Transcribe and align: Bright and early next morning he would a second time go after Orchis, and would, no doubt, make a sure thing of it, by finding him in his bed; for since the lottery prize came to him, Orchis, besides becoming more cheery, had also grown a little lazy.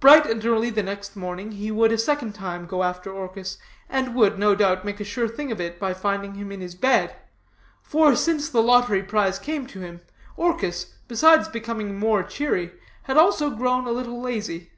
Bright 0.00 0.24
and 0.24 0.42
early 0.46 0.70
next 0.70 1.14
morning 1.14 1.52
he 1.52 1.70
would 1.70 1.92
a 1.92 1.98
second 1.98 2.32
time 2.34 2.64
go 2.64 2.82
after 2.82 3.12
Orchis, 3.12 3.58
and 3.86 4.14
would, 4.14 4.38
no 4.38 4.54
doubt, 4.54 4.82
make 4.82 4.98
a 4.98 5.04
sure 5.04 5.28
thing 5.28 5.52
of 5.52 5.60
it, 5.60 5.78
by 5.78 5.92
finding 5.92 6.36
him 6.36 6.50
in 6.50 6.62
his 6.62 6.74
bed; 6.74 7.14
for 7.82 8.16
since 8.16 8.48
the 8.48 8.62
lottery 8.62 9.02
prize 9.02 9.38
came 9.38 9.66
to 9.66 9.80
him, 9.80 10.00
Orchis, 10.38 10.94
besides 11.06 11.48
becoming 11.48 11.98
more 11.98 12.22
cheery, 12.22 12.72
had 13.02 13.18
also 13.18 13.50
grown 13.50 13.86
a 13.86 13.90
little 13.92 14.22
lazy. 14.22 14.70